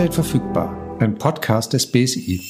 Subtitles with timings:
[0.00, 2.40] Update verfügbar, ein Podcast des BSI.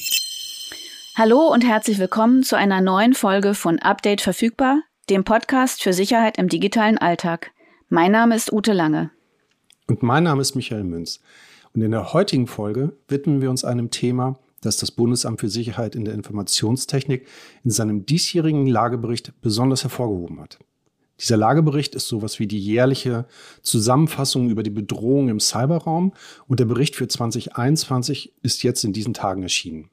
[1.17, 6.37] Hallo und herzlich willkommen zu einer neuen Folge von Update verfügbar, dem Podcast für Sicherheit
[6.37, 7.51] im digitalen Alltag.
[7.89, 9.11] Mein Name ist Ute Lange.
[9.87, 11.19] Und mein Name ist Michael Münz.
[11.73, 15.93] Und in der heutigen Folge widmen wir uns einem Thema, das das Bundesamt für Sicherheit
[15.93, 17.27] in der Informationstechnik
[17.65, 20.57] in seinem diesjährigen Lagebericht besonders hervorgehoben hat.
[21.21, 23.25] Dieser Lagebericht ist sowas wie die jährliche
[23.61, 26.13] Zusammenfassung über die Bedrohung im Cyberraum
[26.47, 29.89] und der Bericht für 2021 ist jetzt in diesen Tagen erschienen.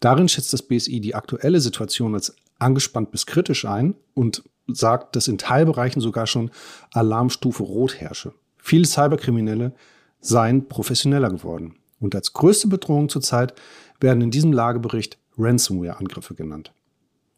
[0.00, 5.28] Darin schätzt das BSI die aktuelle Situation als angespannt bis kritisch ein und sagt, dass
[5.28, 6.50] in Teilbereichen sogar schon
[6.92, 8.32] Alarmstufe Rot herrsche.
[8.58, 9.72] Viele Cyberkriminelle
[10.20, 11.76] seien professioneller geworden.
[11.98, 13.54] Und als größte Bedrohung zurzeit
[14.00, 16.72] werden in diesem Lagebericht Ransomware-Angriffe genannt.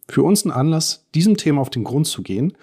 [0.09, 2.57] Für uns ein Anlass, diesem Thema auf den Grund zu gehen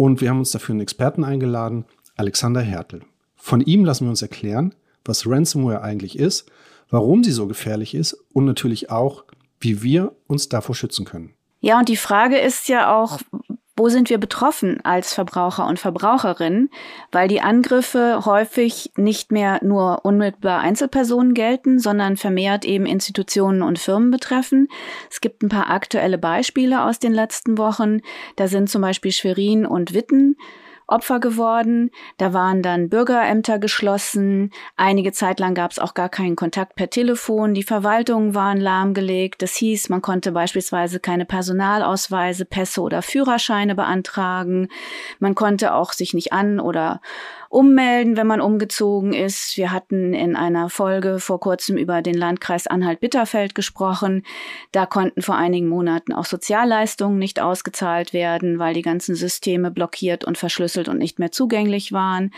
[0.00, 1.84] und wir haben uns dafür einen Experten eingeladen,
[2.16, 3.02] Alexander Hertel.
[3.36, 6.50] Von ihm lassen wir uns erklären, was Ransomware eigentlich ist,
[6.88, 9.24] warum sie so gefährlich ist und natürlich auch,
[9.60, 11.34] wie wir uns davor schützen können.
[11.60, 13.18] Ja, und die Frage ist ja auch,
[13.80, 16.68] wo sind wir betroffen als Verbraucher und Verbraucherinnen,
[17.12, 23.78] weil die Angriffe häufig nicht mehr nur unmittelbar Einzelpersonen gelten, sondern vermehrt eben Institutionen und
[23.78, 24.68] Firmen betreffen.
[25.10, 28.02] Es gibt ein paar aktuelle Beispiele aus den letzten Wochen.
[28.36, 30.36] Da sind zum Beispiel Schwerin und Witten
[30.90, 31.90] Opfer geworden.
[32.18, 34.52] Da waren dann Bürgerämter geschlossen.
[34.76, 37.54] Einige Zeit lang gab es auch gar keinen Kontakt per Telefon.
[37.54, 39.42] Die Verwaltungen waren lahmgelegt.
[39.42, 44.68] Das hieß, man konnte beispielsweise keine Personalausweise, Pässe oder Führerscheine beantragen.
[45.18, 47.00] Man konnte auch sich nicht an oder
[47.50, 49.56] ummelden, wenn man umgezogen ist.
[49.56, 54.24] Wir hatten in einer Folge vor kurzem über den Landkreis Anhalt-Bitterfeld gesprochen.
[54.70, 60.24] Da konnten vor einigen Monaten auch Sozialleistungen nicht ausgezahlt werden, weil die ganzen Systeme blockiert
[60.24, 62.32] und verschlüsselt und nicht mehr zugänglich waren.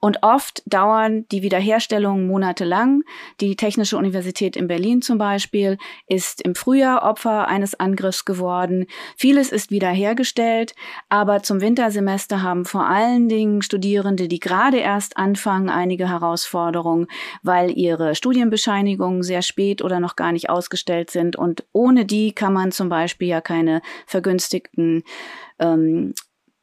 [0.00, 3.04] Und oft dauern die Wiederherstellungen monatelang.
[3.40, 5.78] Die Technische Universität in Berlin zum Beispiel
[6.08, 8.84] ist im Frühjahr Opfer eines Angriffs geworden.
[9.16, 10.74] Vieles ist wiederhergestellt,
[11.08, 17.06] aber zum Wintersemester haben vor allen Dingen Studierende, die gerade gerade erst anfangen, einige Herausforderungen,
[17.44, 21.36] weil ihre Studienbescheinigungen sehr spät oder noch gar nicht ausgestellt sind.
[21.36, 25.04] Und ohne die kann man zum Beispiel ja keine vergünstigten
[25.60, 26.12] ähm,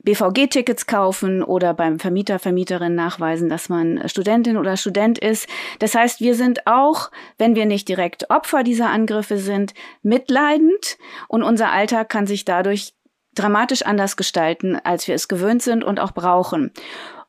[0.04, 5.48] BVG-Tickets kaufen oder beim Vermieter, Vermieterin nachweisen, dass man Studentin oder Student ist.
[5.80, 9.74] Das heißt, wir sind auch, wenn wir nicht direkt Opfer dieser Angriffe sind,
[10.04, 10.98] mitleidend
[11.30, 12.94] und unser Alltag kann sich dadurch
[13.36, 16.72] dramatisch anders gestalten, als wir es gewöhnt sind und auch brauchen.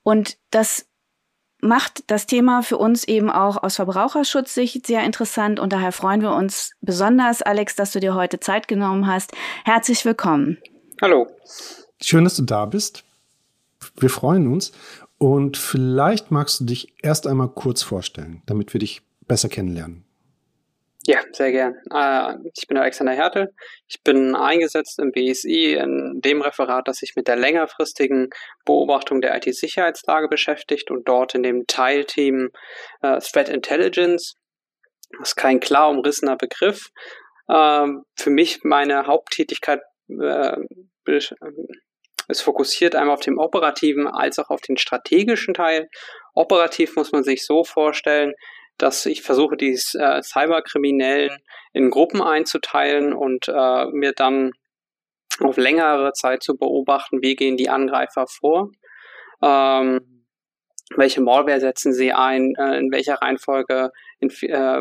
[0.06, 0.87] Und das
[1.61, 6.31] macht das Thema für uns eben auch aus Verbraucherschutzsicht sehr interessant und daher freuen wir
[6.31, 9.33] uns besonders, Alex, dass du dir heute Zeit genommen hast.
[9.65, 10.59] Herzlich willkommen.
[11.03, 11.27] Hallo.
[12.00, 13.03] Schön, dass du da bist.
[13.97, 14.71] Wir freuen uns
[15.19, 20.06] und vielleicht magst du dich erst einmal kurz vorstellen, damit wir dich besser kennenlernen.
[21.09, 21.77] Ja, sehr gern.
[21.94, 23.55] Äh, ich bin Alexander Hertel.
[23.87, 28.31] Ich bin eingesetzt im BSI in dem Referat, das sich mit der längerfristigen
[28.65, 32.50] Beobachtung der IT-Sicherheitslage beschäftigt und dort in dem Teilteam
[33.03, 34.34] äh, Threat Intelligence.
[35.17, 36.89] Das ist kein klar umrissener Begriff.
[37.49, 40.56] Ähm, für mich meine Haupttätigkeit äh,
[41.06, 45.88] ist fokussiert einmal auf dem operativen als auch auf den strategischen Teil.
[46.34, 48.34] Operativ muss man sich so vorstellen,
[48.78, 51.38] dass ich versuche, die äh, Cyberkriminellen
[51.72, 54.53] in Gruppen einzuteilen und äh, mir dann
[55.41, 58.70] auf längere Zeit zu beobachten, wie gehen die Angreifer vor,
[59.42, 60.25] ähm,
[60.94, 64.81] welche Malware setzen sie ein, äh, in welcher Reihenfolge inf äh,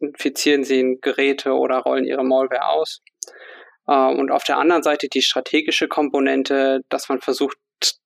[0.00, 3.00] infizieren sie Geräte oder rollen ihre Malware aus.
[3.86, 7.56] Äh, und auf der anderen Seite die strategische Komponente, dass man versucht,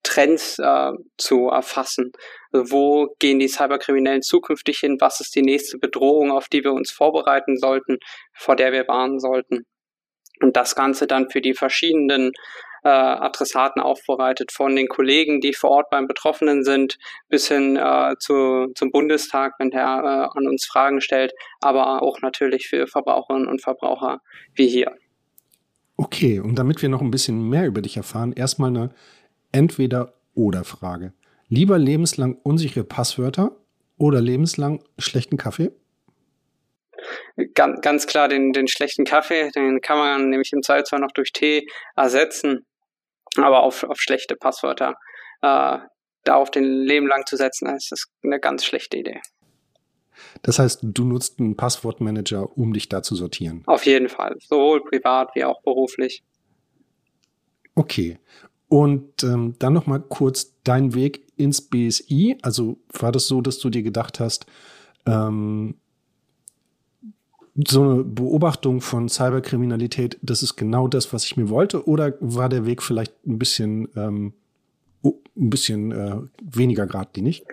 [0.02, 2.12] Trends äh, zu erfassen.
[2.52, 4.96] Also wo gehen die Cyberkriminellen zukünftig hin?
[5.00, 7.98] Was ist die nächste Bedrohung, auf die wir uns vorbereiten sollten,
[8.32, 9.66] vor der wir warnen sollten?
[10.40, 12.32] Und das Ganze dann für die verschiedenen
[12.84, 16.98] äh, Adressaten aufbereitet, von den Kollegen, die vor Ort beim Betroffenen sind,
[17.28, 22.20] bis hin äh, zu, zum Bundestag, wenn der äh, an uns Fragen stellt, aber auch
[22.20, 24.20] natürlich für Verbraucherinnen und Verbraucher
[24.54, 24.94] wie hier.
[25.96, 28.90] Okay, und damit wir noch ein bisschen mehr über dich erfahren, erstmal eine
[29.52, 31.12] Entweder-Oder-Frage.
[31.48, 33.56] Lieber lebenslang unsichere Passwörter
[33.96, 35.72] oder lebenslang schlechten Kaffee?
[37.54, 41.32] Ganz, ganz klar den, den schlechten Kaffee, den kann man nämlich im Zweifelsfall noch durch
[41.32, 41.66] Tee
[41.96, 42.66] ersetzen,
[43.36, 44.94] aber auf, auf schlechte Passwörter
[45.42, 45.78] äh,
[46.24, 49.20] darauf den Leben lang zu setzen, das ist eine ganz schlechte Idee.
[50.42, 53.62] Das heißt, du nutzt einen Passwortmanager, um dich da zu sortieren?
[53.66, 56.22] Auf jeden Fall, sowohl privat wie auch beruflich.
[57.74, 58.18] Okay.
[58.68, 62.38] Und ähm, dann noch mal kurz dein Weg ins BSI.
[62.42, 64.46] Also war das so, dass du dir gedacht hast,
[65.06, 65.76] ähm,
[67.66, 71.88] so eine Beobachtung von Cyberkriminalität, das ist genau das, was ich mir wollte?
[71.88, 74.32] Oder war der Weg vielleicht ein bisschen, ähm,
[75.02, 77.44] ein bisschen äh, weniger geradlinig?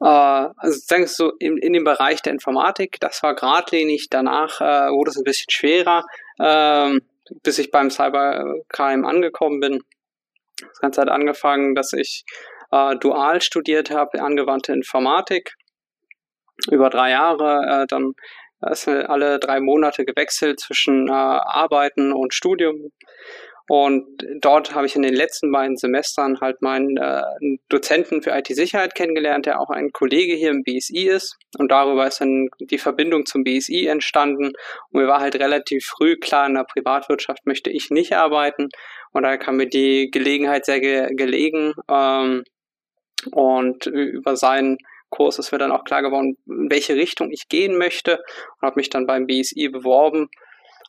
[0.00, 4.08] Äh, also sagen so in, in dem Bereich der Informatik, das war geradlinig.
[4.10, 6.04] Danach äh, wurde es ein bisschen schwerer,
[6.38, 6.98] äh,
[7.42, 9.80] bis ich beim Cybercrime angekommen bin.
[10.60, 12.24] Das Ganze hat angefangen, dass ich
[12.70, 15.54] äh, dual studiert habe, angewandte Informatik
[16.70, 18.12] über drei Jahre, äh, dann
[18.70, 22.90] ist alle drei Monate gewechselt zwischen äh, Arbeiten und Studium.
[23.66, 24.04] Und
[24.40, 27.22] dort habe ich in den letzten beiden Semestern halt meinen äh,
[27.70, 31.36] Dozenten für IT-Sicherheit kennengelernt, der auch ein Kollege hier im BSI ist.
[31.56, 34.52] Und darüber ist dann die Verbindung zum BSI entstanden.
[34.90, 38.68] Und mir war halt relativ früh klar, in der Privatwirtschaft möchte ich nicht arbeiten.
[39.12, 41.72] Und da kam mir die Gelegenheit sehr ge gelegen.
[41.88, 42.44] Ähm,
[43.32, 44.76] und über seinen
[45.08, 48.18] Kurs ist mir dann auch klar geworden, in welche Richtung ich gehen möchte
[48.60, 50.28] und habe mich dann beim BSI beworben.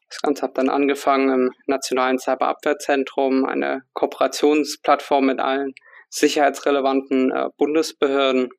[0.10, 5.74] Das Ganze hat dann angefangen im Nationalen Cyberabwehrzentrum, eine Kooperationsplattform mit allen
[6.10, 8.50] sicherheitsrelevanten äh, Bundesbehörden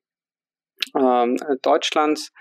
[0.94, 2.32] ähm, Deutschlands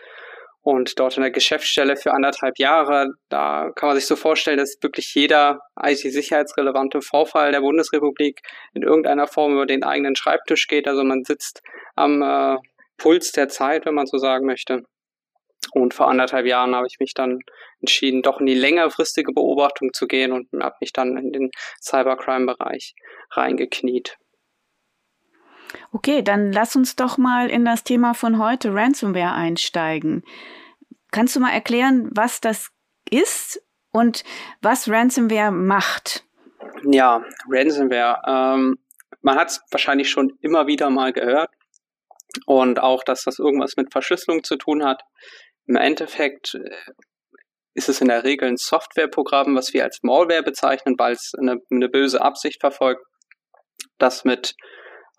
[0.62, 3.13] und dort in der Geschäftsstelle für anderthalb Jahre.
[3.30, 8.42] Da kann man sich so vorstellen, dass wirklich jeder IT-sicherheitsrelevante Vorfall der Bundesrepublik
[8.74, 10.88] in irgendeiner Form über den eigenen Schreibtisch geht.
[10.88, 11.62] Also man sitzt
[11.96, 12.57] am äh,
[12.98, 14.84] Puls der Zeit, wenn man so sagen möchte.
[15.75, 17.39] Und vor anderthalb Jahren habe ich mich dann
[17.81, 21.51] entschieden, doch in die längerfristige Beobachtung zu gehen und habe mich dann in den
[21.81, 22.95] Cybercrime-Bereich
[23.31, 24.18] reingekniet.
[25.92, 30.24] Okay, dann lass uns doch mal in das Thema von heute Ransomware einsteigen.
[31.12, 32.69] Kannst du mal erklären, was das
[33.10, 33.62] ist
[33.92, 34.24] und
[34.62, 36.24] was Ransomware macht?
[36.86, 38.21] Ja, Ransomware.
[38.25, 38.80] Ähm,
[39.21, 41.50] man hat es wahrscheinlich schon immer wieder mal gehört
[42.45, 45.04] und auch, dass das irgendwas mit Verschlüsselung zu tun hat.
[45.68, 46.94] Im Endeffekt äh,
[47.74, 51.58] ist es in der Regel ein Softwareprogramm, was wir als Malware bezeichnen, weil es eine,
[51.70, 53.06] eine böse Absicht verfolgt,
[53.98, 54.56] das mit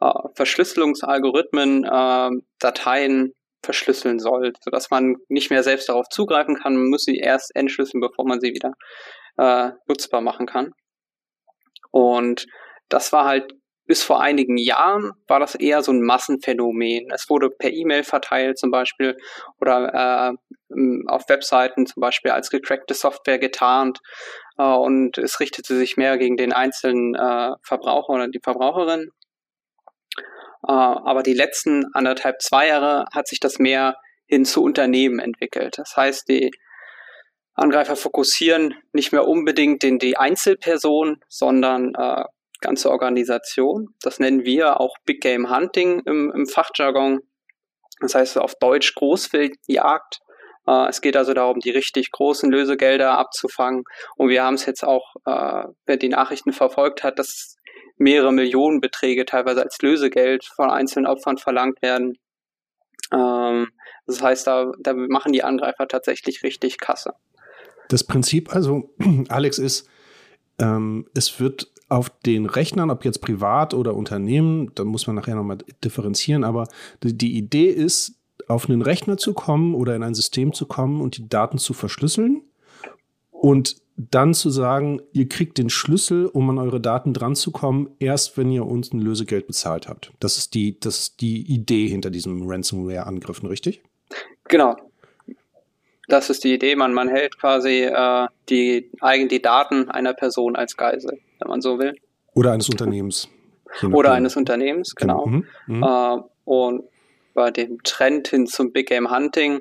[0.01, 3.33] äh, Verschlüsselungsalgorithmen äh, Dateien
[3.63, 6.77] verschlüsseln soll, sodass man nicht mehr selbst darauf zugreifen kann.
[6.77, 8.73] Man muss sie erst entschlüsseln, bevor man sie wieder
[9.37, 10.73] äh, nutzbar machen kann.
[11.91, 12.47] Und
[12.89, 13.53] das war halt
[13.87, 17.11] bis vor einigen Jahren war das eher so ein Massenphänomen.
[17.12, 19.17] Es wurde per E-Mail verteilt zum Beispiel
[19.61, 20.37] oder
[20.71, 24.00] äh, auf Webseiten zum Beispiel als gecrackte Software getarnt
[24.59, 29.11] äh, und es richtete sich mehr gegen den einzelnen äh, Verbraucher oder die Verbraucherin.
[30.67, 33.97] Äh, aber die letzten anderthalb, zwei Jahre hat sich das mehr
[34.27, 35.79] hin zu Unternehmen entwickelt.
[35.79, 36.50] Das heißt, die
[37.55, 42.25] Angreifer fokussieren nicht mehr unbedingt den, die Einzelperson, sondern äh,
[42.61, 43.94] ganze Organisation.
[44.00, 47.20] Das nennen wir auch Big Game Hunting im, im Fachjargon.
[48.00, 50.20] Das heißt auf Deutsch Großwildjagd.
[50.67, 53.85] Äh, es geht also darum, die richtig großen Lösegelder abzufangen.
[54.17, 57.56] Und wir haben es jetzt auch, äh, wer die Nachrichten verfolgt hat, dass
[57.99, 62.19] mehrere Millionen Beträge teilweise als Lösegeld von einzelnen Opfern verlangt werden.
[63.12, 63.69] Ähm,
[64.06, 67.14] das heißt, da, da machen die Angreifer tatsächlich richtig Kasse.
[67.88, 68.91] Das Prinzip also,
[69.29, 69.88] Alex, ist,
[70.59, 75.37] ähm, es wird auf den Rechnern, ob jetzt privat oder Unternehmen, da muss man nachher
[75.37, 76.66] nochmal differenzieren, aber
[77.02, 78.14] die Idee ist,
[78.49, 81.73] auf einen Rechner zu kommen oder in ein System zu kommen und die Daten zu
[81.73, 82.43] verschlüsseln
[83.31, 87.88] und dann zu sagen, ihr kriegt den Schlüssel, um an eure Daten dran zu kommen,
[87.99, 90.12] erst wenn ihr uns ein Lösegeld bezahlt habt.
[90.21, 93.83] Das ist die, das ist die Idee hinter diesen Ransomware-Angriffen, richtig?
[94.49, 94.76] Genau.
[96.09, 96.76] Das ist die Idee.
[96.76, 98.90] Man, man hält quasi äh, die,
[99.31, 101.95] die Daten einer Person als Geisel wenn man so will.
[102.35, 103.28] Oder eines Unternehmens.
[103.83, 105.26] Oder eines Unternehmens, genau.
[105.26, 105.47] Mhm.
[105.66, 105.83] Mhm.
[105.83, 106.85] Äh, und
[107.35, 109.61] bei dem Trend hin zum Big Game Hunting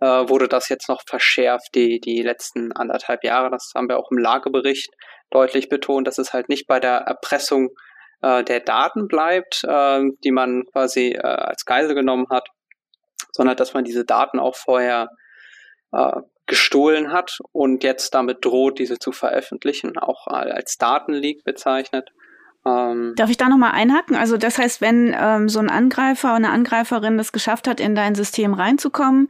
[0.00, 3.50] äh, wurde das jetzt noch verschärft, die, die letzten anderthalb Jahre.
[3.50, 4.90] Das haben wir auch im Lagebericht
[5.30, 7.70] deutlich betont, dass es halt nicht bei der Erpressung
[8.22, 12.48] äh, der Daten bleibt, äh, die man quasi äh, als Geisel genommen hat,
[13.32, 15.08] sondern dass man diese Daten auch vorher
[15.92, 22.10] äh, gestohlen hat und jetzt damit droht, diese zu veröffentlichen, auch als Datenleak bezeichnet.
[22.66, 24.16] Ähm Darf ich da nochmal einhaken?
[24.16, 27.94] Also das heißt, wenn ähm, so ein Angreifer oder eine Angreiferin es geschafft hat, in
[27.94, 29.28] dein System reinzukommen,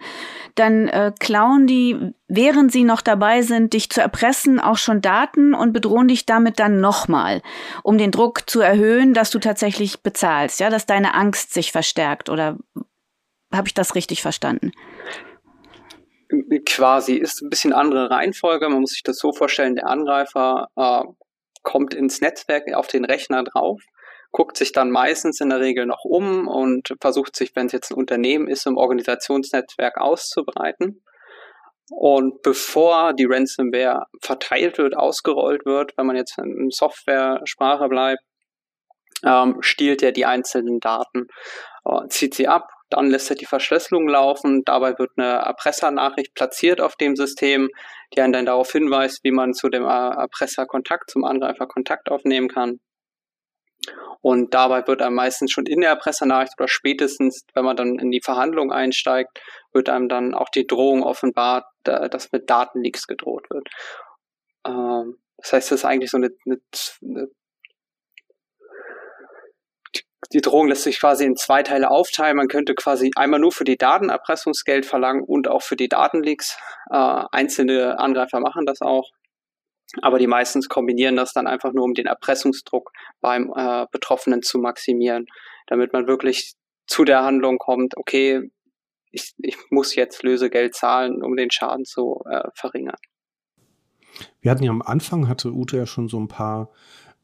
[0.54, 5.54] dann äh, klauen die, während sie noch dabei sind, dich zu erpressen, auch schon Daten
[5.54, 7.42] und bedrohen dich damit dann nochmal,
[7.82, 12.28] um den Druck zu erhöhen, dass du tatsächlich bezahlst, ja, dass deine Angst sich verstärkt
[12.28, 12.56] oder
[13.52, 14.72] habe ich das richtig verstanden?
[16.66, 18.68] Quasi ist ein bisschen andere Reihenfolge.
[18.68, 21.02] Man muss sich das so vorstellen, der Angreifer äh,
[21.62, 23.80] kommt ins Netzwerk auf den Rechner drauf,
[24.30, 27.90] guckt sich dann meistens in der Regel noch um und versucht sich, wenn es jetzt
[27.90, 31.02] ein Unternehmen ist, im Organisationsnetzwerk auszubreiten.
[31.90, 38.22] Und bevor die Ransomware verteilt wird, ausgerollt wird, wenn man jetzt in Software-Sprache bleibt,
[39.24, 41.28] ähm, stiehlt er die einzelnen Daten,
[41.84, 44.62] äh, zieht sie ab, dann lässt er die Verschlüsselung laufen.
[44.64, 47.68] Dabei wird eine Erpressernachricht platziert auf dem System,
[48.14, 52.48] die einen dann darauf hinweist, wie man zu dem Erpresser Kontakt, zum Angreifer Kontakt aufnehmen
[52.48, 52.80] kann.
[54.22, 58.10] Und dabei wird einem meistens schon in der Erpressernachricht oder spätestens, wenn man dann in
[58.10, 63.68] die Verhandlung einsteigt, wird einem dann auch die Drohung offenbart, dass mit Datenleaks gedroht wird.
[64.66, 66.58] Ähm, das heißt, das ist eigentlich so eine, eine,
[67.02, 67.28] eine
[70.32, 72.36] die Drohung lässt sich quasi in zwei Teile aufteilen.
[72.36, 76.56] Man könnte quasi einmal nur für die Datenerpressungsgeld verlangen und auch für die Datenleaks.
[76.90, 79.10] Äh, einzelne Angreifer machen das auch.
[80.02, 82.90] Aber die meistens kombinieren das dann einfach nur, um den Erpressungsdruck
[83.20, 85.26] beim äh, Betroffenen zu maximieren,
[85.66, 86.54] damit man wirklich
[86.86, 88.50] zu der Handlung kommt, okay,
[89.10, 92.96] ich, ich muss jetzt Lösegeld zahlen, um den Schaden zu äh, verringern.
[94.40, 96.70] Wir hatten ja am Anfang, hatte Ute ja schon so ein paar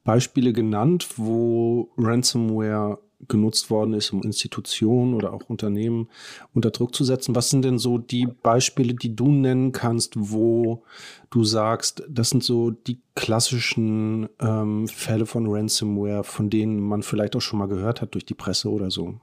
[0.04, 6.08] Beispiele genannt, wo Ransomware genutzt worden ist, um Institutionen oder auch Unternehmen
[6.54, 7.34] unter Druck zu setzen.
[7.34, 10.84] Was sind denn so die Beispiele, die du nennen kannst, wo
[11.30, 17.36] du sagst, das sind so die klassischen ähm, Fälle von Ransomware, von denen man vielleicht
[17.36, 19.20] auch schon mal gehört hat durch die Presse oder so?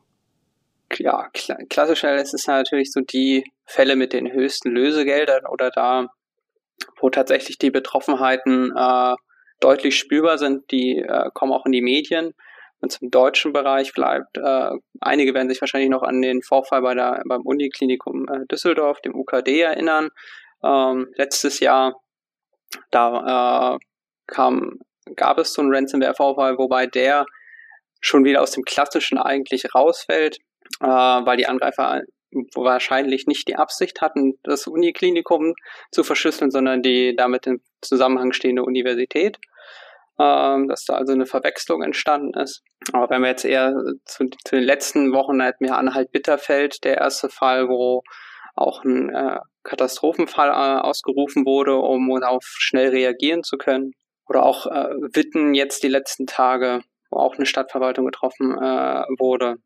[0.97, 6.07] Ja, kl klassischer ist es natürlich so die Fälle mit den höchsten Lösegeldern oder da,
[6.99, 9.15] wo tatsächlich die Betroffenheiten äh,
[9.59, 12.33] deutlich spürbar sind, die äh, kommen auch in die Medien.
[12.79, 14.69] Wenn es im deutschen Bereich bleibt, äh,
[15.01, 19.15] einige werden sich wahrscheinlich noch an den Vorfall bei der, beim Uniklinikum äh, Düsseldorf, dem
[19.15, 20.09] UKD, erinnern.
[20.63, 21.95] Ähm, letztes Jahr,
[22.91, 23.77] da äh,
[24.27, 24.79] kam,
[25.15, 27.25] gab es so einen Ransomware-Vorfall, wobei der
[27.99, 30.37] schon wieder aus dem Klassischen eigentlich rausfällt,
[30.81, 32.01] äh, weil die Angreifer
[32.55, 35.53] wahrscheinlich nicht die Absicht hatten, das Uniklinikum
[35.91, 39.37] zu verschlüsseln, sondern die damit im Zusammenhang stehende Universität.
[40.19, 42.63] Ähm, dass da also eine Verwechslung entstanden ist.
[42.91, 46.97] Aber wenn wir jetzt eher zu, zu den letzten Wochen halt mehr Anhalt Bitterfeld, der
[46.97, 48.01] erste Fall, wo
[48.55, 53.91] auch ein äh, Katastrophenfall äh, ausgerufen wurde, um darauf schnell reagieren zu können.
[54.27, 56.81] Oder auch äh, Witten jetzt die letzten Tage,
[57.11, 59.57] wo auch eine Stadtverwaltung getroffen äh, wurde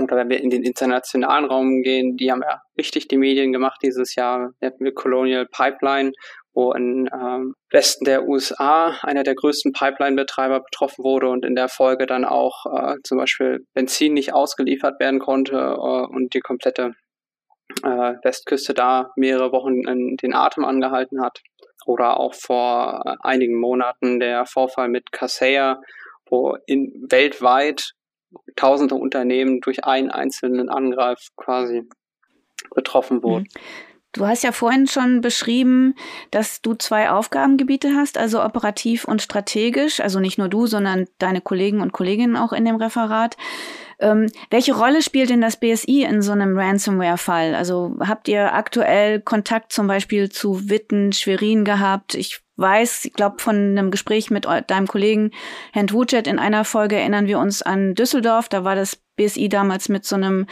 [0.00, 3.80] oder wenn wir in den internationalen Raum gehen, die haben ja richtig die Medien gemacht
[3.82, 4.52] dieses Jahr.
[4.60, 6.12] Da hatten wir Colonial Pipeline,
[6.54, 11.68] wo im ähm, Westen der USA einer der größten Pipeline-Betreiber betroffen wurde und in der
[11.68, 16.94] Folge dann auch äh, zum Beispiel Benzin nicht ausgeliefert werden konnte äh, und die komplette
[17.82, 21.40] äh, Westküste da mehrere Wochen in den Atem angehalten hat.
[21.86, 25.80] Oder auch vor äh, einigen Monaten der Vorfall mit Kaseya,
[26.30, 27.94] wo in weltweit
[28.56, 31.88] tausende Unternehmen durch einen einzelnen Angreif quasi
[32.74, 33.48] betroffen wurden.
[33.54, 33.93] Mhm.
[34.14, 35.96] Du hast ja vorhin schon beschrieben,
[36.30, 41.40] dass du zwei Aufgabengebiete hast, also operativ und strategisch, also nicht nur du, sondern deine
[41.40, 43.36] Kollegen und Kolleginnen auch in dem Referat.
[43.98, 47.56] Ähm, welche Rolle spielt denn das BSI in so einem Ransomware-Fall?
[47.56, 52.14] Also habt ihr aktuell Kontakt zum Beispiel zu Witten, Schwerin gehabt?
[52.14, 55.32] Ich weiß, ich glaube, von einem Gespräch mit deinem Kollegen
[55.72, 58.48] Herrn Wucet in einer Folge erinnern wir uns an Düsseldorf.
[58.48, 60.46] Da war das BSI damals mit so einem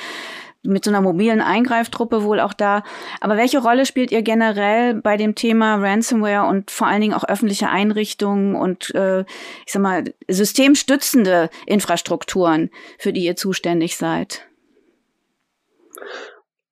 [0.63, 2.85] mit so einer mobilen Eingreiftruppe wohl auch da.
[3.21, 7.25] Aber welche Rolle spielt ihr generell bei dem Thema Ransomware und vor allen Dingen auch
[7.25, 9.21] öffentliche Einrichtungen und äh,
[9.67, 14.47] ich sag mal systemstützende Infrastrukturen, für die ihr zuständig seid?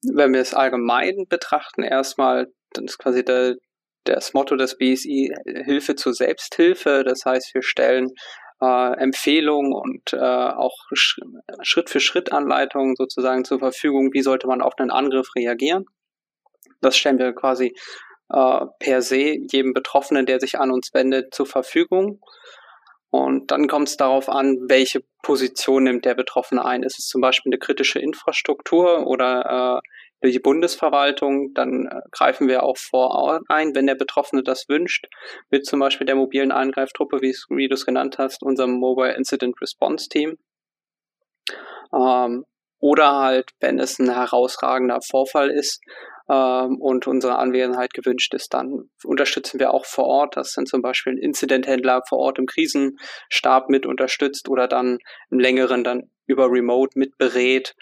[0.02, 3.56] Wenn wir es allgemein betrachten, erstmal, dann ist quasi der,
[4.04, 7.04] das Motto des BSI Hilfe zur Selbsthilfe.
[7.04, 8.11] Das heißt, wir stellen
[8.61, 15.35] äh, Empfehlungen und äh, auch Schritt-für-Schritt-Anleitungen sozusagen zur Verfügung, wie sollte man auf einen Angriff
[15.35, 15.87] reagieren.
[16.81, 17.75] Das stellen wir quasi
[18.31, 22.21] äh, per se jedem Betroffenen, der sich an uns wendet, zur Verfügung.
[23.11, 26.85] Und dann kommt es darauf an, welche Position nimmt der Betroffene ein.
[26.85, 29.88] Ist es zum Beispiel eine kritische Infrastruktur oder äh,
[30.29, 35.07] die Bundesverwaltung, dann äh, greifen wir auch vor Ort ein, wenn der Betroffene das wünscht,
[35.50, 39.61] mit zum Beispiel der mobilen Eingreiftruppe, wie, wie du es genannt hast, unserem Mobile Incident
[39.61, 40.37] Response Team.
[41.95, 42.45] Ähm,
[42.81, 45.83] oder halt, wenn es ein herausragender Vorfall ist
[46.31, 50.37] ähm, und unsere Anwesenheit gewünscht ist, dann unterstützen wir auch vor Ort.
[50.37, 54.99] Das sind zum Beispiel ein Incidenthändler vor Ort im Krisenstab mit unterstützt oder dann
[55.31, 57.75] im längeren dann über Remote mit berät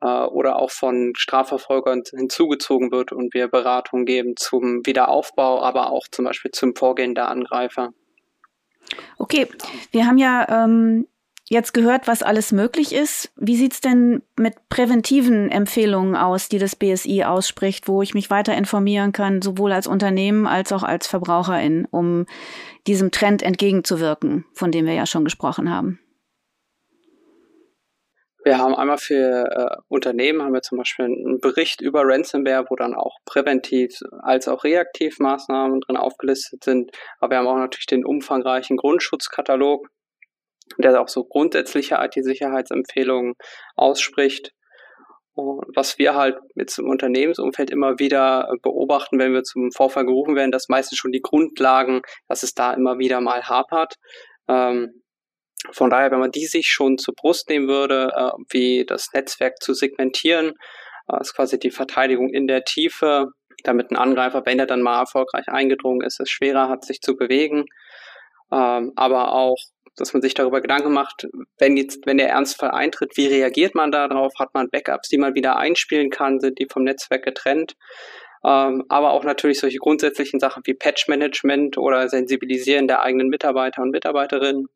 [0.00, 6.06] äh, oder auch von Strafverfolgern hinzugezogen wird und wir Beratung geben zum Wiederaufbau, aber auch
[6.10, 7.92] zum Beispiel zum Vorgehen der Angreifer.
[9.18, 9.48] Okay,
[9.90, 11.06] wir haben ja ähm,
[11.48, 13.32] jetzt gehört, was alles möglich ist.
[13.36, 18.54] Wie sieht's denn mit präventiven Empfehlungen aus, die das BSI ausspricht, wo ich mich weiter
[18.54, 22.26] informieren kann, sowohl als Unternehmen als auch als Verbraucherin, um
[22.86, 25.98] diesem Trend entgegenzuwirken, von dem wir ja schon gesprochen haben?
[28.46, 32.76] Wir haben einmal für äh, Unternehmen haben wir zum Beispiel einen Bericht über Ransomware, wo
[32.76, 36.92] dann auch präventiv als auch reaktiv Maßnahmen drin aufgelistet sind.
[37.18, 39.88] Aber wir haben auch natürlich den umfangreichen Grundschutzkatalog,
[40.78, 43.34] der auch so grundsätzliche IT-Sicherheitsempfehlungen
[43.74, 44.52] ausspricht.
[45.34, 50.36] Und was wir halt jetzt im Unternehmensumfeld immer wieder beobachten, wenn wir zum Vorfall gerufen
[50.36, 53.96] werden, dass meistens schon die Grundlagen, dass es da immer wieder mal hapert.
[54.46, 55.02] Ähm,
[55.72, 59.62] von daher, wenn man die sich schon zur Brust nehmen würde, äh, wie das Netzwerk
[59.62, 60.54] zu segmentieren,
[61.10, 63.28] äh, ist quasi die Verteidigung in der Tiefe,
[63.64, 67.16] damit ein Angreifer, wenn er dann mal erfolgreich eingedrungen ist, es schwerer hat, sich zu
[67.16, 67.66] bewegen.
[68.52, 69.58] Ähm, aber auch
[69.96, 71.26] dass man sich darüber Gedanken macht,
[71.58, 74.34] wenn jetzt, wenn der Ernstfall eintritt, wie reagiert man darauf?
[74.38, 76.38] Hat man Backups, die man wieder einspielen kann?
[76.38, 77.76] Sind die vom Netzwerk getrennt?
[78.44, 83.90] Ähm, aber auch natürlich solche grundsätzlichen Sachen wie Patch-Management oder Sensibilisieren der eigenen Mitarbeiter und
[83.90, 84.68] Mitarbeiterinnen.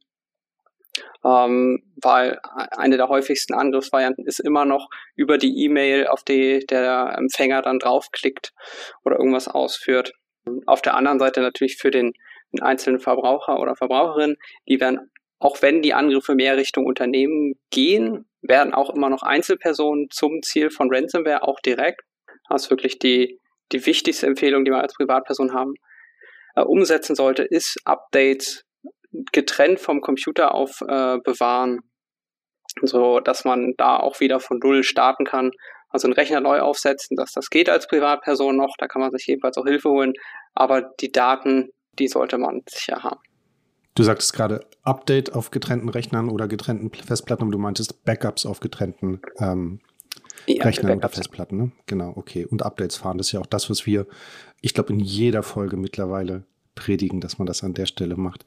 [1.25, 2.41] Ähm, weil
[2.73, 7.79] eine der häufigsten Angriffsvarianten ist immer noch über die E-Mail, auf die der Empfänger dann
[7.79, 8.53] draufklickt
[9.05, 10.13] oder irgendwas ausführt.
[10.67, 12.13] Auf der anderen Seite natürlich für den
[12.53, 14.37] einen einzelnen Verbraucher oder Verbraucherin,
[14.69, 20.09] die werden, auch wenn die Angriffe mehr Richtung Unternehmen gehen, werden auch immer noch Einzelpersonen
[20.11, 22.03] zum Ziel von Ransomware auch direkt.
[22.49, 23.39] Das ist wirklich die,
[23.73, 25.75] die wichtigste Empfehlung, die man als Privatperson haben,
[26.57, 28.65] äh, umsetzen sollte, ist Updates
[29.33, 31.81] getrennt vom Computer auf äh, bewahren,
[32.83, 35.51] so dass man da auch wieder von Null starten kann.
[35.89, 39.27] Also einen Rechner neu aufsetzen, dass das geht als Privatperson noch, da kann man sich
[39.27, 40.13] jedenfalls auch Hilfe holen,
[40.55, 43.21] aber die Daten die sollte man sicher haben.
[43.95, 48.61] Du sagtest gerade Update auf getrennten Rechnern oder getrennten Festplatten, und du meintest Backups auf
[48.61, 49.81] getrennten ähm,
[50.47, 51.57] ja, Rechnern oder Festplatten.
[51.57, 51.73] Ne?
[51.87, 52.47] Genau, okay.
[52.47, 54.07] Und Updates fahren, das ist ja auch das, was wir,
[54.61, 56.45] ich glaube, in jeder Folge mittlerweile
[56.77, 58.45] predigen, dass man das an der Stelle macht.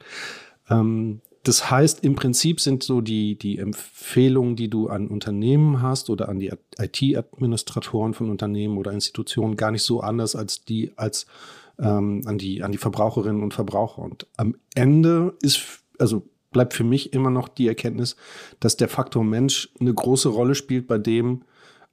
[0.70, 6.08] Ähm, das heißt, im Prinzip sind so die, die Empfehlungen, die du an Unternehmen hast
[6.08, 11.26] oder an die IT-Administratoren von Unternehmen oder Institutionen gar nicht so anders als die als
[11.78, 14.00] ähm, an, die, an die Verbraucherinnen und Verbraucher.
[14.00, 18.16] Und am Ende ist, also bleibt für mich immer noch die Erkenntnis,
[18.60, 21.42] dass der Faktor Mensch eine große Rolle spielt bei dem,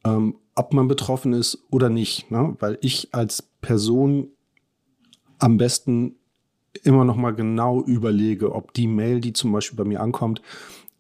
[0.05, 2.31] ähm, ob man betroffen ist oder nicht.
[2.31, 2.55] Ne?
[2.60, 4.29] Weil ich als Person
[5.39, 6.15] am besten
[6.84, 10.41] immer noch mal genau überlege, ob die Mail, die zum Beispiel bei mir ankommt,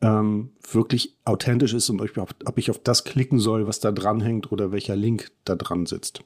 [0.01, 4.19] ähm, wirklich authentisch ist und ob, ob ich auf das klicken soll, was da dran
[4.19, 6.23] hängt oder welcher Link da dran sitzt.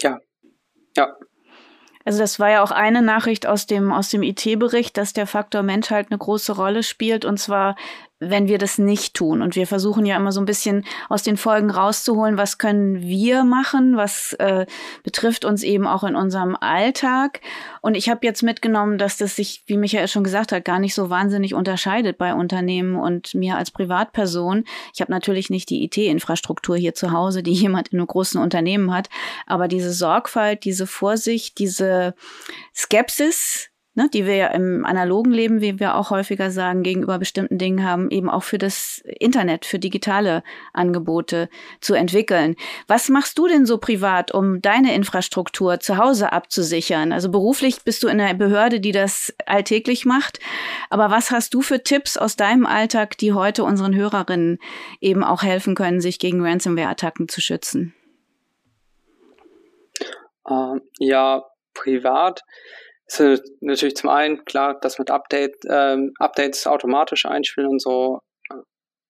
[0.00, 0.20] Ja,
[0.96, 1.16] ja.
[2.04, 5.62] Also das war ja auch eine Nachricht aus dem, aus dem IT-Bericht, dass der Faktor
[5.62, 7.76] Mensch halt eine große Rolle spielt und zwar
[8.30, 9.42] wenn wir das nicht tun.
[9.42, 13.44] Und wir versuchen ja immer so ein bisschen aus den Folgen rauszuholen, was können wir
[13.44, 14.66] machen, was äh,
[15.02, 17.40] betrifft uns eben auch in unserem Alltag.
[17.80, 20.94] Und ich habe jetzt mitgenommen, dass das sich, wie Michael schon gesagt hat, gar nicht
[20.94, 24.64] so wahnsinnig unterscheidet bei Unternehmen und mir als Privatperson.
[24.94, 28.94] Ich habe natürlich nicht die IT-Infrastruktur hier zu Hause, die jemand in einem großen Unternehmen
[28.94, 29.08] hat,
[29.46, 32.14] aber diese Sorgfalt, diese Vorsicht, diese
[32.74, 37.58] Skepsis, ne, die wir ja im analogen Leben, wie wir auch häufiger sagen, gegenüber bestimmten
[37.58, 41.48] Dingen haben, eben auch für das Internet, für digitale Angebote
[41.80, 42.56] zu entwickeln.
[42.86, 47.12] Was machst du denn so privat, um deine Infrastruktur zu Hause abzusichern?
[47.12, 50.40] Also beruflich bist du in einer Behörde, die das alltäglich macht.
[50.88, 54.58] Aber was hast du für Tipps aus deinem Alltag, die heute unseren Hörerinnen
[55.00, 57.94] eben auch helfen können, sich gegen Ransomware-Attacken zu schützen?
[60.48, 62.42] Ähm, ja, privat
[63.20, 68.20] ist natürlich zum einen klar, dass mit Update, ähm, Updates automatisch einspielen und so,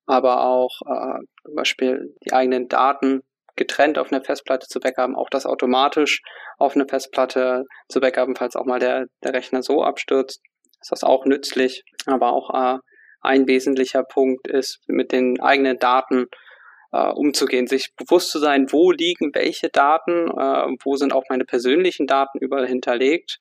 [0.06, 3.22] aber auch äh, zum Beispiel die eigenen Daten
[3.56, 6.22] getrennt auf eine Festplatte zu backupen, auch das automatisch
[6.58, 10.40] auf eine Festplatte zu backupen, falls auch mal der, der Rechner so abstürzt,
[10.80, 11.84] ist das auch nützlich.
[12.06, 12.78] Aber auch äh,
[13.20, 16.26] ein wesentlicher Punkt ist, mit den eigenen Daten
[16.92, 21.44] äh, umzugehen, sich bewusst zu sein, wo liegen welche Daten, äh, wo sind auch meine
[21.44, 23.38] persönlichen Daten überall hinterlegt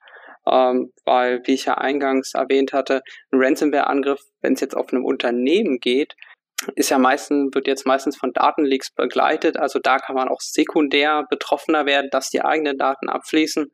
[0.47, 3.01] ähm, weil, wie ich ja eingangs erwähnt hatte,
[3.32, 6.15] ein Ransomware-Angriff, wenn es jetzt auf einem Unternehmen geht,
[6.75, 9.58] ist ja meistens, wird jetzt meistens von Datenleaks begleitet.
[9.58, 13.71] Also da kann man auch sekundär betroffener werden, dass die eigenen Daten abfließen.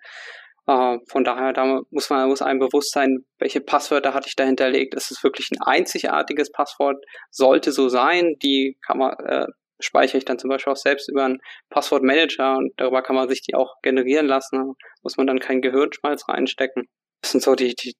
[0.69, 4.43] Uh, von daher, da muss man muss einem bewusst sein, welche Passwörter hatte ich da
[4.43, 4.95] hinterlegt.
[4.95, 6.97] Ist es wirklich ein einzigartiges Passwort?
[7.32, 8.36] Sollte so sein.
[8.43, 9.47] Die kann man äh,
[9.80, 13.42] speichere ich dann zum Beispiel auch selbst über einen Passwortmanager und darüber kann man sich
[13.42, 14.74] die auch generieren lassen.
[15.04, 16.88] muss man dann keinen Gehirnschmalz reinstecken.
[17.22, 17.96] Das sind so die, die,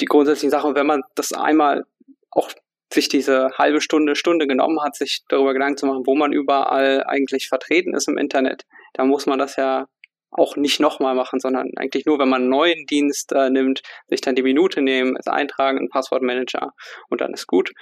[0.00, 0.74] die grundsätzlichen Sachen.
[0.74, 1.84] Wenn man das einmal
[2.30, 2.50] auch
[2.92, 7.04] sich diese halbe Stunde, Stunde genommen hat, sich darüber Gedanken zu machen, wo man überall
[7.04, 9.86] eigentlich vertreten ist im Internet, da muss man das ja
[10.32, 14.20] auch nicht nochmal machen, sondern eigentlich nur, wenn man einen neuen Dienst äh, nimmt, sich
[14.20, 16.72] dann die Minute nehmen, es eintragen, einen Passwortmanager
[17.08, 17.72] und dann ist gut.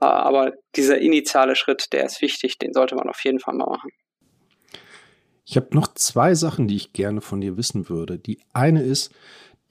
[0.00, 3.68] Äh, aber dieser initiale Schritt, der ist wichtig, den sollte man auf jeden Fall mal
[3.68, 3.90] machen.
[5.44, 8.18] Ich habe noch zwei Sachen, die ich gerne von dir wissen würde.
[8.18, 9.12] Die eine ist,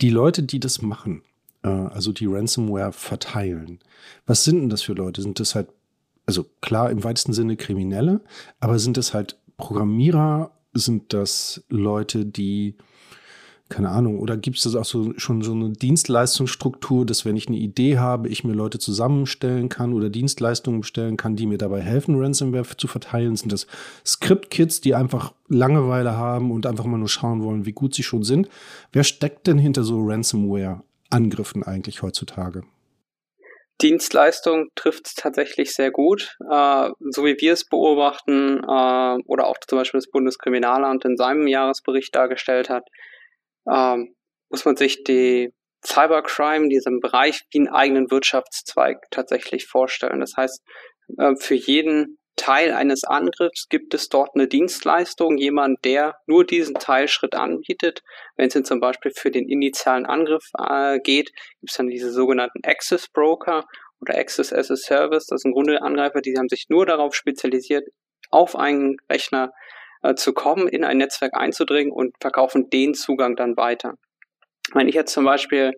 [0.01, 1.23] die Leute, die das machen,
[1.63, 3.79] äh, also die Ransomware verteilen,
[4.25, 5.21] was sind denn das für Leute?
[5.21, 5.69] Sind das halt,
[6.25, 8.21] also klar im weitesten Sinne Kriminelle,
[8.59, 12.75] aber sind das halt Programmierer sind das Leute, die,
[13.69, 17.47] keine Ahnung, oder gibt es das auch so schon so eine Dienstleistungsstruktur, dass wenn ich
[17.47, 21.81] eine Idee habe, ich mir Leute zusammenstellen kann oder Dienstleistungen bestellen kann, die mir dabei
[21.81, 23.35] helfen, Ransomware zu verteilen?
[23.35, 23.67] Sind das
[24.05, 28.23] Script-Kits, die einfach Langeweile haben und einfach mal nur schauen wollen, wie gut sie schon
[28.23, 28.49] sind?
[28.91, 32.63] Wer steckt denn hinter so Ransomware-Angriffen eigentlich heutzutage?
[33.81, 36.35] Dienstleistung trifft es tatsächlich sehr gut.
[36.51, 41.47] Äh, so wie wir es beobachten äh, oder auch zum Beispiel das Bundeskriminalamt in seinem
[41.47, 42.89] Jahresbericht dargestellt hat,
[43.65, 43.97] äh,
[44.49, 45.53] muss man sich die
[45.85, 50.19] Cybercrime, diesen Bereich wie einen eigenen Wirtschaftszweig tatsächlich vorstellen.
[50.19, 50.61] Das heißt,
[51.17, 56.75] äh, für jeden Teil eines Angriffs gibt es dort eine Dienstleistung, jemand, der nur diesen
[56.75, 58.01] Teilschritt anbietet.
[58.37, 62.61] Wenn es zum Beispiel für den initialen Angriff äh, geht, gibt es dann diese sogenannten
[62.63, 63.65] Access Broker
[63.99, 65.27] oder Access as a Service.
[65.27, 67.85] Das sind im Grunde Angreifer, die haben sich nur darauf spezialisiert,
[68.29, 69.51] auf einen Rechner
[70.01, 73.95] äh, zu kommen, in ein Netzwerk einzudringen und verkaufen den Zugang dann weiter.
[74.73, 75.73] Wenn ich jetzt zum Beispiel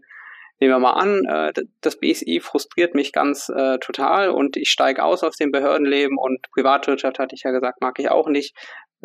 [0.61, 5.03] Nehmen wir mal an, äh, das BSI frustriert mich ganz äh, total und ich steige
[5.03, 8.55] aus aus dem Behördenleben und Privatwirtschaft, hatte ich ja gesagt, mag ich auch nicht.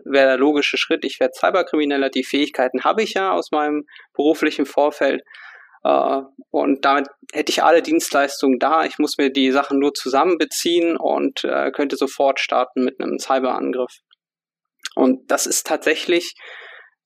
[0.04, 4.66] Wäre der logische Schritt, ich werde Cyberkrimineller, die Fähigkeiten habe ich ja aus meinem beruflichen
[4.66, 5.22] Vorfeld.
[6.50, 8.84] Und damit hätte ich alle Dienstleistungen da.
[8.84, 14.00] Ich muss mir die Sachen nur zusammenbeziehen und könnte sofort starten mit einem Cyberangriff.
[14.96, 16.34] Und das ist tatsächlich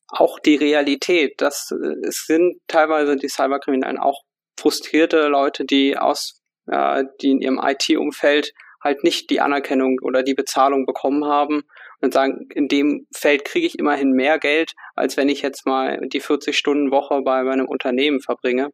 [0.09, 1.35] auch die Realität.
[1.39, 4.23] Das, äh, es sind teilweise die Cyberkriminellen auch
[4.59, 10.35] frustrierte Leute, die aus, äh, die in ihrem IT-Umfeld halt nicht die Anerkennung oder die
[10.35, 11.63] Bezahlung bekommen haben
[12.01, 16.01] und sagen, in dem Feld kriege ich immerhin mehr Geld, als wenn ich jetzt mal
[16.09, 18.71] die 40-Stunden-Woche bei meinem Unternehmen verbringe.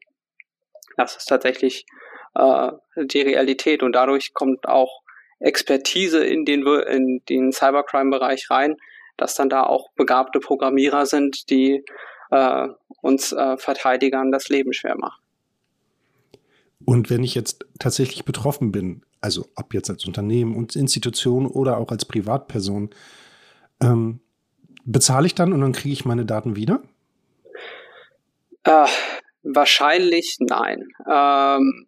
[0.96, 1.86] Das ist tatsächlich
[2.34, 5.00] äh, die Realität und dadurch kommt auch
[5.40, 8.76] Expertise in den, in den Cybercrime-Bereich rein,
[9.16, 11.84] dass dann da auch begabte Programmierer sind, die
[12.30, 12.68] äh,
[13.00, 15.22] uns äh, Verteidigern das Leben schwer machen.
[16.84, 21.78] Und wenn ich jetzt tatsächlich betroffen bin, also ob jetzt als Unternehmen und Institution oder
[21.78, 22.90] auch als Privatperson,
[23.80, 24.20] ähm,
[24.84, 26.82] bezahle ich dann und dann kriege ich meine Daten wieder?
[28.64, 28.86] Äh,
[29.42, 30.88] wahrscheinlich nein.
[31.10, 31.86] Ähm,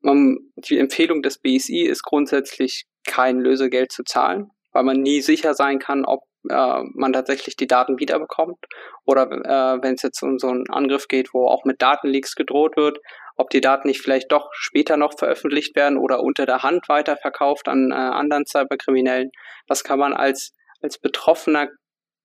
[0.00, 5.54] man, die Empfehlung des BSI ist grundsätzlich kein Lösegeld zu zahlen, weil man nie sicher
[5.54, 8.58] sein kann, ob äh, man tatsächlich die Daten wiederbekommt
[9.04, 12.76] oder äh, wenn es jetzt um so einen Angriff geht, wo auch mit Datenleaks gedroht
[12.76, 12.98] wird,
[13.36, 17.68] ob die Daten nicht vielleicht doch später noch veröffentlicht werden oder unter der Hand weiterverkauft
[17.68, 19.30] an äh, anderen Cyberkriminellen.
[19.66, 21.68] Das kann man als, als Betroffener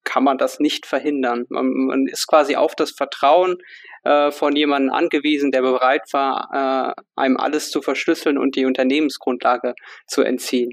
[0.03, 1.45] kann man das nicht verhindern.
[1.49, 3.57] Man, man ist quasi auf das Vertrauen
[4.03, 9.75] äh, von jemandem angewiesen, der bereit war, äh, einem alles zu verschlüsseln und die Unternehmensgrundlage
[10.07, 10.71] zu entziehen.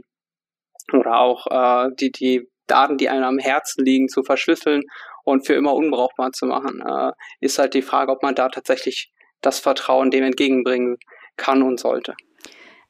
[0.93, 4.83] Oder auch äh, die, die Daten, die einem am Herzen liegen, zu verschlüsseln
[5.25, 6.83] und für immer unbrauchbar zu machen.
[6.87, 10.97] Äh, ist halt die Frage, ob man da tatsächlich das Vertrauen dem entgegenbringen
[11.37, 12.15] kann und sollte.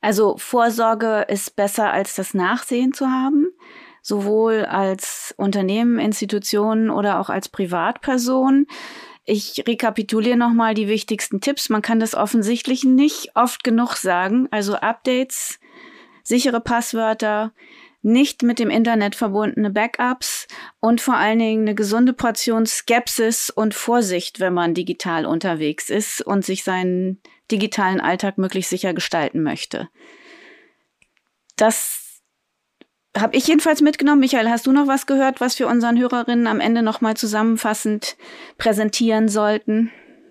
[0.01, 3.49] Also Vorsorge ist besser als das Nachsehen zu haben,
[4.03, 8.67] sowohl als Unternehmen, Institutionen oder auch als Privatperson.
[9.25, 11.71] Ich rekapituliere nochmal die wichtigsten Tipps.
[11.71, 14.47] Man kann das offensichtlich nicht oft genug sagen.
[14.51, 15.59] Also Updates,
[16.23, 17.53] sichere Passwörter,
[18.05, 20.47] nicht mit dem Internet verbundene Backups
[20.81, 26.21] und vor allen Dingen eine gesunde Portion Skepsis und Vorsicht, wenn man digital unterwegs ist
[26.21, 29.88] und sich seinen digitalen Alltag möglichst sicher gestalten möchte.
[31.57, 32.21] Das
[33.17, 34.21] habe ich jedenfalls mitgenommen.
[34.21, 38.17] Michael, hast du noch was gehört, was wir unseren Hörerinnen am Ende nochmal zusammenfassend
[38.59, 39.90] präsentieren sollten?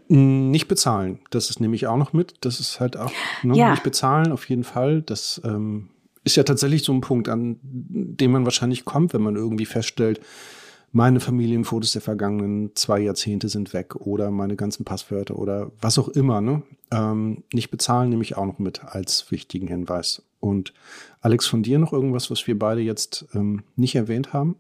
[0.09, 1.21] Nicht bezahlen.
[1.31, 2.36] Das ist nämlich auch noch mit.
[2.41, 3.57] Das ist halt auch ne?
[3.57, 3.71] ja.
[3.71, 5.01] nicht bezahlen, auf jeden Fall.
[5.01, 5.89] Das ähm,
[6.23, 10.21] ist ja tatsächlich so ein Punkt, an dem man wahrscheinlich kommt, wenn man irgendwie feststellt,
[10.93, 16.07] meine Familienfotos der vergangenen zwei Jahrzehnte sind weg oder meine ganzen Passwörter oder was auch
[16.09, 16.39] immer.
[16.39, 16.62] Ne?
[16.91, 20.21] Ähm, nicht bezahlen nehme ich auch noch mit als wichtigen Hinweis.
[20.39, 20.73] Und
[21.21, 24.55] Alex, von dir noch irgendwas, was wir beide jetzt ähm, nicht erwähnt haben?